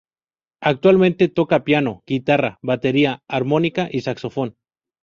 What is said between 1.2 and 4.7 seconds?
toca piano, guitarra, batería, armónica y saxofón.